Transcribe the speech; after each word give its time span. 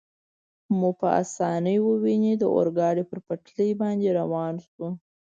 مو 0.77 0.89
په 0.99 1.07
اسانۍ 1.21 1.77
وویني، 1.81 2.33
د 2.37 2.43
اورګاډي 2.55 3.03
پر 3.09 3.19
پټلۍ 3.27 3.69
باندې 3.81 4.07
روان 4.19 4.53
شو. 4.67 4.87